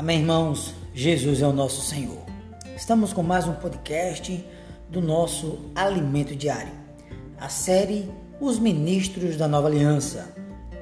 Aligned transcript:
Amém, 0.00 0.20
irmãos? 0.20 0.72
Jesus 0.94 1.42
é 1.42 1.46
o 1.46 1.52
nosso 1.52 1.82
Senhor. 1.82 2.24
Estamos 2.74 3.12
com 3.12 3.22
mais 3.22 3.46
um 3.46 3.52
podcast 3.52 4.42
do 4.88 4.98
nosso 4.98 5.70
Alimento 5.74 6.34
Diário. 6.34 6.72
A 7.38 7.50
série 7.50 8.10
Os 8.40 8.58
Ministros 8.58 9.36
da 9.36 9.46
Nova 9.46 9.68
Aliança. 9.68 10.34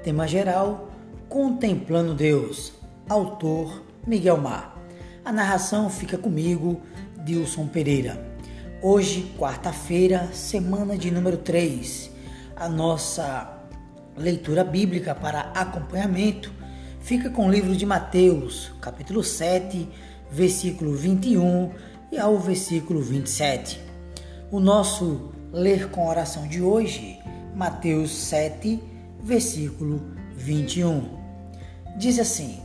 Tema 0.04 0.28
geral: 0.28 0.92
Contemplando 1.28 2.14
Deus. 2.14 2.74
Autor 3.08 3.82
Miguel 4.06 4.36
Mar. 4.36 4.80
A 5.24 5.32
narração 5.32 5.90
fica 5.90 6.16
comigo, 6.16 6.80
Dilson 7.24 7.66
Pereira. 7.66 8.24
Hoje, 8.80 9.34
quarta-feira, 9.36 10.28
semana 10.32 10.96
de 10.96 11.10
número 11.10 11.38
3. 11.38 12.08
A 12.54 12.68
nossa 12.68 13.66
leitura 14.16 14.62
bíblica 14.62 15.12
para 15.12 15.50
acompanhamento 15.56 16.52
fica 17.08 17.30
com 17.30 17.46
o 17.46 17.50
livro 17.50 17.74
de 17.74 17.86
Mateus, 17.86 18.70
capítulo 18.82 19.24
7, 19.24 19.88
versículo 20.30 20.94
21 20.94 21.70
e 22.12 22.18
ao 22.18 22.38
versículo 22.38 23.00
27. 23.00 23.80
O 24.50 24.60
nosso 24.60 25.32
ler 25.50 25.88
com 25.88 26.06
oração 26.06 26.46
de 26.46 26.60
hoje, 26.60 27.18
Mateus 27.56 28.10
7, 28.10 28.78
versículo 29.22 30.02
21. 30.36 31.02
Diz 31.96 32.18
assim: 32.18 32.60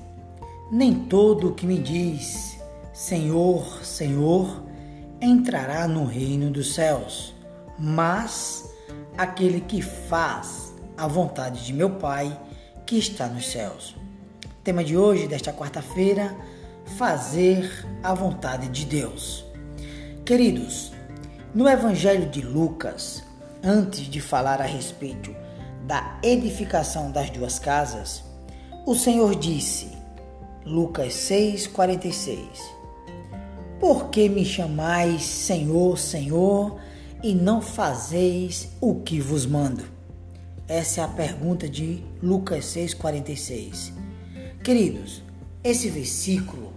Nem 0.70 0.94
todo 0.94 1.52
o 1.52 1.54
que 1.54 1.66
me 1.66 1.80
diz 1.80 2.60
Senhor, 2.94 3.86
Senhor, 3.86 4.62
entrará 5.22 5.88
no 5.88 6.04
reino 6.04 6.52
dos 6.52 6.76
céus, 6.76 7.34
mas 7.80 8.70
aquele 9.18 9.62
que 9.62 9.82
faz 9.82 10.74
a 10.98 11.08
vontade 11.08 11.66
de 11.66 11.72
meu 11.72 11.92
Pai 11.92 12.38
que 12.86 12.98
está 12.98 13.30
nos 13.30 13.50
céus. 13.50 14.03
Tema 14.64 14.82
de 14.82 14.96
hoje, 14.96 15.28
desta 15.28 15.52
quarta-feira, 15.52 16.34
fazer 16.98 17.86
a 18.02 18.14
vontade 18.14 18.70
de 18.70 18.86
Deus. 18.86 19.44
Queridos, 20.24 20.94
no 21.54 21.68
Evangelho 21.68 22.30
de 22.30 22.40
Lucas, 22.40 23.22
antes 23.62 24.06
de 24.06 24.22
falar 24.22 24.62
a 24.62 24.66
respeito 24.66 25.36
da 25.86 26.18
edificação 26.24 27.12
das 27.12 27.30
duas 27.30 27.60
casas, 27.60 28.24
o 28.86 28.96
Senhor 28.96 29.36
disse, 29.36 29.92
Lucas 30.66 31.14
6,46: 31.14 32.38
Por 33.82 34.12
que 34.12 34.30
me 34.30 34.46
chamais 34.46 35.24
Senhor, 35.24 36.00
Senhor, 36.00 36.80
e 37.22 37.36
não 37.36 37.62
fazeis 37.62 38.70
o 38.80 39.02
que 39.02 39.20
vos 39.20 39.46
mando? 39.46 39.84
Essa 40.70 41.02
é 41.02 41.04
a 41.04 41.10
pergunta 41.10 41.68
de 41.68 42.02
Lucas 42.22 42.64
6,46. 42.68 44.03
Queridos, 44.64 45.22
esse 45.62 45.90
versículo 45.90 46.72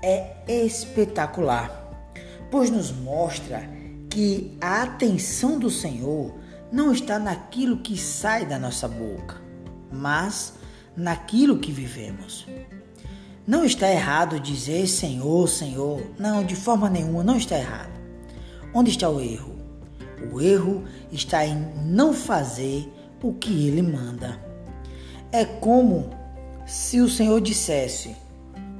é 0.00 0.44
espetacular, 0.46 2.14
pois 2.52 2.70
nos 2.70 2.92
mostra 2.92 3.68
que 4.08 4.56
a 4.60 4.84
atenção 4.84 5.58
do 5.58 5.68
Senhor 5.68 6.32
não 6.70 6.92
está 6.92 7.18
naquilo 7.18 7.78
que 7.78 7.98
sai 7.98 8.46
da 8.46 8.60
nossa 8.60 8.86
boca, 8.86 9.42
mas 9.92 10.52
naquilo 10.96 11.58
que 11.58 11.72
vivemos. 11.72 12.46
Não 13.44 13.64
está 13.64 13.90
errado 13.90 14.38
dizer 14.38 14.86
Senhor, 14.86 15.48
Senhor. 15.48 16.00
Não, 16.20 16.44
de 16.44 16.54
forma 16.54 16.88
nenhuma, 16.88 17.24
não 17.24 17.36
está 17.36 17.58
errado. 17.58 18.00
Onde 18.72 18.90
está 18.90 19.10
o 19.10 19.20
erro? 19.20 19.56
O 20.32 20.40
erro 20.40 20.84
está 21.10 21.44
em 21.44 21.56
não 21.86 22.12
fazer 22.12 22.88
o 23.20 23.34
que 23.34 23.66
ele 23.66 23.82
manda. 23.82 24.40
É 25.32 25.44
como 25.44 26.25
se 26.66 27.00
o 27.00 27.08
Senhor 27.08 27.40
dissesse: 27.40 28.16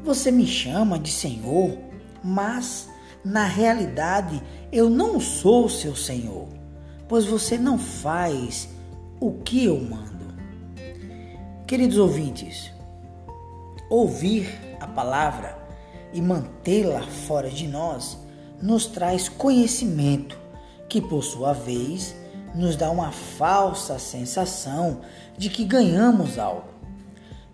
Você 0.03 0.31
me 0.31 0.47
chama 0.47 0.99
de 0.99 1.11
Senhor, 1.11 1.79
mas 2.23 2.89
na 3.25 3.45
realidade 3.45 4.43
eu 4.73 4.91
não 4.91 5.21
sou 5.21 5.69
seu 5.69 5.95
Senhor, 5.95 6.49
pois 7.09 7.25
você 7.25 7.57
não 7.57 7.79
faz 7.79 8.69
o 9.21 9.33
que 9.33 9.65
eu 9.65 9.81
mando. 9.81 10.27
Queridos 11.67 11.97
ouvintes, 11.97 12.73
ouvir 13.89 14.49
a 14.81 14.87
palavra 14.87 15.57
e 16.13 16.21
mantê-la 16.21 17.03
fora 17.03 17.49
de 17.49 17.67
nós 17.67 18.19
nos 18.61 18.87
traz 18.87 19.29
conhecimento, 19.29 20.39
que 20.89 21.01
por 21.01 21.23
sua 21.23 21.53
vez 21.53 22.15
nos 22.55 22.77
dá 22.77 22.91
uma 22.91 23.13
falsa 23.13 23.99
sensação 23.99 25.01
de 25.37 25.51
que 25.51 25.65
ganhamos 25.65 26.39
algo. 26.39 26.76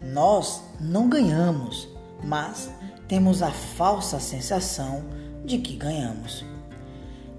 Nós 0.03 0.63
não 0.81 1.09
ganhamos, 1.09 1.89
mas 2.23 2.71
temos 3.07 3.43
a 3.43 3.51
falsa 3.51 4.19
sensação 4.19 5.05
de 5.45 5.59
que 5.59 5.77
ganhamos. 5.77 6.45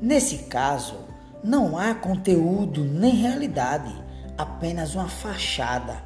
Nesse 0.01 0.40
caso, 0.44 0.96
não 1.44 1.78
há 1.78 1.94
conteúdo 1.94 2.84
nem 2.84 3.16
realidade, 3.16 3.94
apenas 4.38 4.96
uma 4.96 5.09
fachada, 5.09 6.03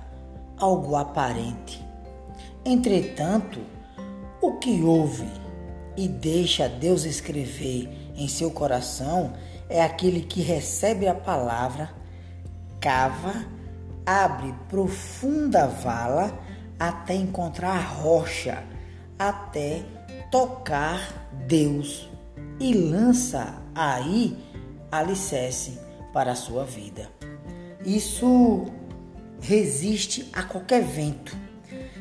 algo 0.57 0.95
aparente. 0.95 1.85
Entretanto, 2.65 3.59
o 4.41 4.53
que 4.53 4.81
ouve 4.83 5.29
e 5.95 6.07
deixa 6.07 6.67
Deus 6.67 7.05
escrever 7.05 8.11
em 8.15 8.27
seu 8.27 8.51
coração 8.51 9.33
é 9.69 9.81
aquele 9.83 10.21
que 10.21 10.41
recebe 10.41 11.07
a 11.07 11.13
palavra, 11.13 11.89
cava, 12.79 13.45
abre 14.05 14.53
profunda 14.69 15.67
vala 15.67 16.46
até 16.79 17.15
encontrar 17.15 17.77
a 17.77 17.81
rocha, 17.81 18.63
até 19.17 19.83
tocar 20.31 21.29
Deus 21.47 22.09
e 22.59 22.73
lança 22.73 23.61
aí 23.73 24.37
alicerce 24.91 25.79
para 26.13 26.31
a 26.31 26.35
sua 26.35 26.65
vida. 26.65 27.09
Isso 27.85 28.65
resiste 29.39 30.29
a 30.33 30.43
qualquer 30.43 30.83
vento, 30.83 31.35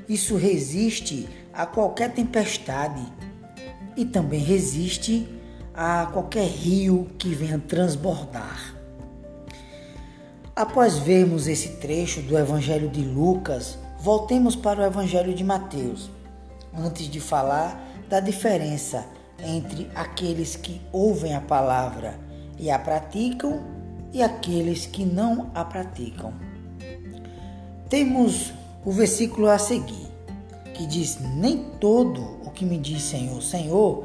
isso 0.08 0.36
resiste 0.36 1.28
a 1.52 1.66
qualquer 1.66 2.12
tempestade 2.12 3.02
e 3.96 4.04
também 4.04 4.40
resiste 4.40 5.28
a 5.74 6.06
qualquer 6.12 6.46
rio 6.46 7.10
que 7.18 7.34
venha 7.34 7.58
transbordar. 7.58 8.74
Após 10.54 10.98
vermos 10.98 11.46
esse 11.46 11.76
trecho 11.76 12.22
do 12.22 12.38
Evangelho 12.38 12.88
de 12.88 13.02
Lucas, 13.02 13.78
Voltemos 13.98 14.54
para 14.54 14.82
o 14.82 14.84
Evangelho 14.84 15.34
de 15.34 15.42
Mateus, 15.42 16.10
antes 16.76 17.08
de 17.08 17.20
falar 17.20 17.82
da 18.08 18.20
diferença 18.20 19.06
entre 19.38 19.90
aqueles 19.94 20.54
que 20.56 20.80
ouvem 20.92 21.34
a 21.34 21.40
palavra 21.40 22.18
e 22.58 22.70
a 22.70 22.78
praticam 22.78 23.62
e 24.12 24.22
aqueles 24.22 24.86
que 24.86 25.04
não 25.04 25.50
a 25.54 25.64
praticam. 25.64 26.32
Temos 27.88 28.52
o 28.84 28.92
versículo 28.92 29.48
a 29.48 29.58
seguir, 29.58 30.06
que 30.74 30.86
diz: 30.86 31.18
Nem 31.20 31.70
todo 31.80 32.22
o 32.44 32.50
que 32.50 32.64
me 32.64 32.78
diz 32.78 33.02
Senhor, 33.02 33.42
Senhor 33.42 34.04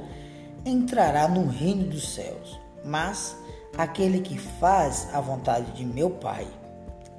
entrará 0.66 1.28
no 1.28 1.48
reino 1.48 1.86
dos 1.86 2.14
céus, 2.14 2.60
mas 2.84 3.36
aquele 3.78 4.22
que 4.22 4.38
faz 4.38 5.08
a 5.14 5.20
vontade 5.20 5.72
de 5.74 5.86
meu 5.86 6.10
Pai, 6.10 6.48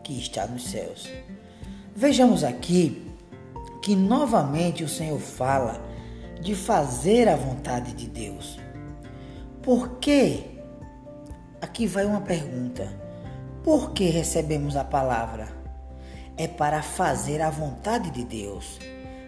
que 0.02 0.18
está 0.18 0.46
nos 0.46 0.64
céus. 0.64 1.08
Vejamos 1.94 2.42
aqui 2.42 3.06
que 3.82 3.94
novamente 3.94 4.82
o 4.82 4.88
Senhor 4.88 5.20
fala 5.20 5.78
de 6.40 6.54
fazer 6.54 7.28
a 7.28 7.36
vontade 7.36 7.92
de 7.92 8.06
Deus. 8.06 8.58
Por 9.62 9.98
que? 9.98 10.58
Aqui 11.60 11.86
vai 11.86 12.06
uma 12.06 12.22
pergunta. 12.22 12.88
Por 13.62 13.92
que 13.92 14.06
recebemos 14.06 14.74
a 14.74 14.82
palavra? 14.82 15.48
É 16.36 16.48
para 16.48 16.82
fazer 16.82 17.42
a 17.42 17.50
vontade 17.50 18.10
de 18.10 18.24
Deus. 18.24 18.78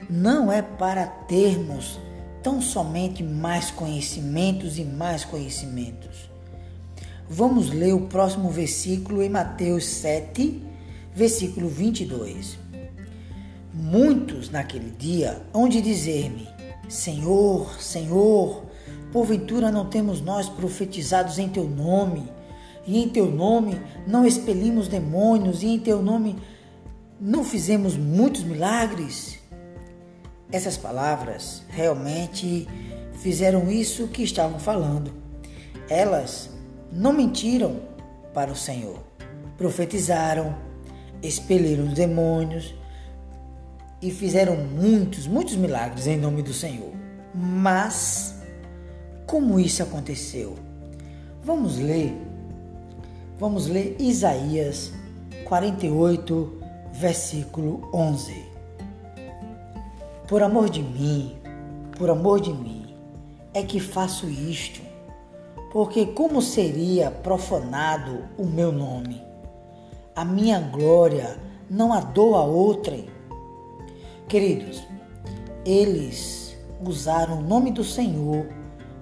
Não 0.09 0.51
é 0.51 0.63
para 0.63 1.07
termos 1.07 2.01
tão 2.43 2.63
somente 2.63 3.23
mais 3.23 3.71
conhecimentos 3.71 4.79
e 4.79 4.85
mais 4.85 5.23
conhecimentos. 5.23 6.31
Vamos 7.29 7.71
ler 7.71 7.95
o 7.95 8.07
próximo 8.07 8.49
versículo 8.51 9.23
em 9.23 9.29
Mateus 9.29 9.87
7, 9.87 10.74
versículo 11.15 11.69
22. 11.69 12.59
Muitos 13.73 14.51
naquele 14.51 14.91
dia 14.91 15.43
hão 15.53 15.69
de 15.69 15.81
dizer-me: 15.81 16.49
Senhor, 16.89 17.81
Senhor, 17.81 18.65
porventura 19.13 19.71
não 19.71 19.87
temos 19.89 20.21
nós 20.21 20.49
profetizados 20.49 21.39
em 21.39 21.49
teu 21.49 21.69
nome, 21.69 22.29
e 22.87 23.03
em 23.03 23.09
teu 23.09 23.31
nome 23.31 23.81
não 24.07 24.27
expelimos 24.27 24.89
demônios, 24.89 25.63
e 25.63 25.69
em 25.69 25.79
teu 25.79 26.03
nome 26.03 26.37
não 27.21 27.45
fizemos 27.45 27.97
muitos 27.97 28.43
milagres? 28.43 29.39
Essas 30.51 30.77
palavras 30.77 31.63
realmente 31.69 32.69
fizeram 33.15 33.71
isso 33.71 34.09
que 34.09 34.23
estavam 34.23 34.59
falando. 34.59 35.13
Elas 35.89 36.51
não 36.93 37.13
mentiram 37.13 37.81
para 38.33 38.53
o 38.53 38.57
Senhor, 38.57 38.99
profetizaram, 39.57 40.55
expeliram 41.27 41.85
os 41.85 41.95
demônios 41.95 42.75
e 44.01 44.11
fizeram 44.11 44.57
muitos, 44.57 45.27
muitos 45.27 45.57
milagres 45.57 46.07
em 46.07 46.19
nome 46.19 46.43
do 46.43 46.53
Senhor. 46.53 46.93
Mas 47.35 48.35
como 49.27 49.59
isso 49.59 49.83
aconteceu? 49.83 50.55
Vamos 51.43 51.79
ler. 51.79 52.15
Vamos 53.39 53.67
ler 53.67 53.97
Isaías 53.99 54.93
48, 55.45 56.61
versículo 56.93 57.89
11. 57.93 58.45
Por 60.29 60.43
amor 60.43 60.71
de 60.71 60.83
mim, 60.83 61.37
por 61.99 62.11
amor 62.11 62.41
de 62.41 62.53
mim, 62.53 62.95
é 63.53 63.63
que 63.63 63.81
faço 63.81 64.29
isto, 64.29 64.81
porque 65.73 66.07
como 66.07 66.41
seria 66.41 67.11
profanado 67.11 68.25
o 68.39 68.45
meu 68.47 68.73
nome? 68.73 69.23
A 70.17 70.25
minha 70.25 70.61
glória 70.61 71.37
não 71.69 71.93
a 71.93 71.99
dou 71.99 72.37
a 72.37 72.45
outrem. 72.45 73.09
Queridos, 74.29 74.87
eles 75.67 76.57
usaram 76.87 77.41
o 77.41 77.43
nome 77.43 77.73
do 77.73 77.83
Senhor, 77.83 78.47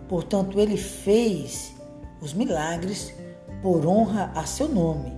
portanto, 0.08 0.58
ele 0.58 0.78
fez 0.78 1.74
os 2.22 2.32
milagres 2.32 3.12
por 3.60 3.86
honra 3.86 4.32
a 4.34 4.46
seu 4.46 4.66
nome. 4.66 5.12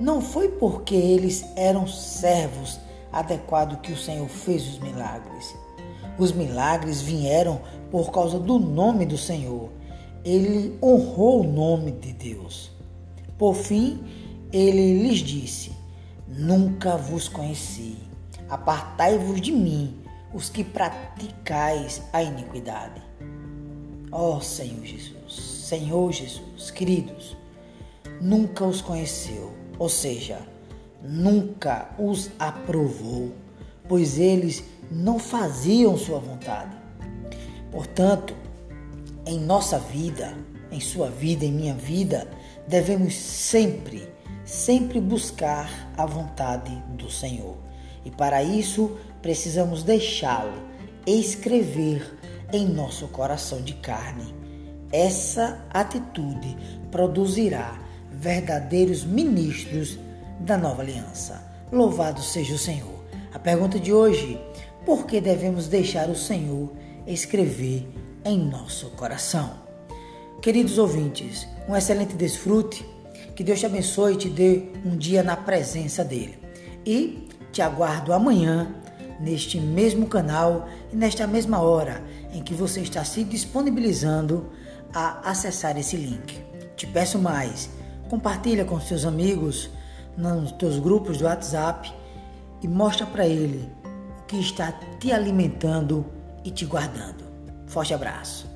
Não 0.00 0.22
foi 0.22 0.48
porque 0.48 0.94
eles 0.94 1.44
eram 1.56 1.86
servos 1.86 2.80
adequados 3.12 3.80
que 3.82 3.92
o 3.92 3.98
Senhor 3.98 4.28
fez 4.28 4.66
os 4.66 4.78
milagres. 4.78 5.54
Os 6.18 6.32
milagres 6.32 7.02
vieram 7.02 7.60
por 7.90 8.10
causa 8.10 8.38
do 8.38 8.58
nome 8.58 9.04
do 9.04 9.18
Senhor. 9.18 9.68
Ele 10.24 10.78
honrou 10.82 11.42
o 11.42 11.52
nome 11.52 11.92
de 11.92 12.14
Deus. 12.14 12.70
Por 13.36 13.54
fim, 13.54 14.02
ele 14.54 15.02
lhes 15.02 15.18
disse: 15.18 15.72
Nunca 16.28 16.96
vos 16.96 17.28
conheci. 17.28 17.96
Apartai-vos 18.48 19.40
de 19.40 19.50
mim, 19.50 19.96
os 20.32 20.48
que 20.48 20.62
praticais 20.62 22.02
a 22.12 22.22
iniquidade. 22.22 23.02
Ó 24.12 24.36
oh, 24.36 24.40
Senhor 24.40 24.84
Jesus, 24.84 25.34
Senhor 25.68 26.12
Jesus, 26.12 26.70
queridos, 26.70 27.36
nunca 28.20 28.64
os 28.64 28.80
conheceu, 28.80 29.52
ou 29.76 29.88
seja, 29.88 30.38
nunca 31.02 31.90
os 31.98 32.30
aprovou, 32.38 33.32
pois 33.88 34.18
eles 34.18 34.62
não 34.88 35.18
faziam 35.18 35.96
sua 35.96 36.20
vontade. 36.20 36.76
Portanto, 37.72 38.36
em 39.26 39.40
nossa 39.40 39.80
vida, 39.80 40.36
em 40.70 40.78
sua 40.78 41.10
vida, 41.10 41.44
em 41.44 41.52
minha 41.52 41.74
vida, 41.74 42.30
devemos 42.68 43.14
sempre, 43.14 44.13
sempre 44.44 45.00
buscar 45.00 45.92
a 45.96 46.06
vontade 46.06 46.74
do 46.90 47.10
Senhor. 47.10 47.56
E 48.04 48.10
para 48.10 48.42
isso, 48.42 48.96
precisamos 49.22 49.82
deixá-lo 49.82 50.62
escrever 51.06 52.18
em 52.52 52.66
nosso 52.66 53.08
coração 53.08 53.62
de 53.62 53.74
carne. 53.74 54.34
Essa 54.92 55.64
atitude 55.70 56.56
produzirá 56.90 57.78
verdadeiros 58.10 59.04
ministros 59.04 59.98
da 60.40 60.56
nova 60.56 60.82
aliança. 60.82 61.42
Louvado 61.72 62.22
seja 62.22 62.54
o 62.54 62.58
Senhor. 62.58 63.04
A 63.32 63.38
pergunta 63.38 63.80
de 63.80 63.92
hoje: 63.92 64.40
por 64.84 65.06
que 65.06 65.20
devemos 65.20 65.66
deixar 65.66 66.08
o 66.08 66.14
Senhor 66.14 66.70
escrever 67.06 67.88
em 68.24 68.38
nosso 68.38 68.90
coração? 68.90 69.64
Queridos 70.40 70.78
ouvintes, 70.78 71.48
um 71.68 71.74
excelente 71.74 72.14
desfrute. 72.14 72.93
Que 73.34 73.42
Deus 73.42 73.60
te 73.60 73.66
abençoe 73.66 74.14
e 74.14 74.16
te 74.16 74.28
dê 74.28 74.64
um 74.84 74.96
dia 74.96 75.22
na 75.22 75.36
presença 75.36 76.04
dele. 76.04 76.38
E 76.86 77.28
te 77.52 77.62
aguardo 77.62 78.12
amanhã 78.12 78.74
neste 79.20 79.58
mesmo 79.58 80.06
canal 80.06 80.68
e 80.92 80.96
nesta 80.96 81.26
mesma 81.26 81.60
hora 81.60 82.02
em 82.32 82.42
que 82.42 82.54
você 82.54 82.80
está 82.80 83.04
se 83.04 83.24
disponibilizando 83.24 84.50
a 84.92 85.30
acessar 85.30 85.76
esse 85.78 85.96
link. 85.96 86.42
Te 86.76 86.86
peço 86.86 87.18
mais, 87.18 87.70
compartilha 88.08 88.64
com 88.64 88.80
seus 88.80 89.04
amigos 89.04 89.70
nos 90.16 90.52
teus 90.52 90.78
grupos 90.78 91.18
do 91.18 91.24
WhatsApp 91.24 91.92
e 92.62 92.68
mostra 92.68 93.06
para 93.06 93.26
ele 93.26 93.68
o 94.20 94.26
que 94.26 94.38
está 94.38 94.72
te 95.00 95.12
alimentando 95.12 96.04
e 96.44 96.50
te 96.50 96.64
guardando. 96.64 97.24
Forte 97.66 97.94
abraço. 97.94 98.53